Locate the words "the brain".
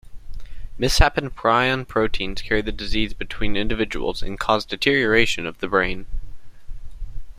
5.59-6.07